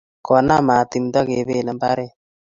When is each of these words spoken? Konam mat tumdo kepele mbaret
Konam 0.25 0.63
mat 0.67 0.85
tumdo 0.91 1.19
kepele 1.27 1.71
mbaret 1.77 2.13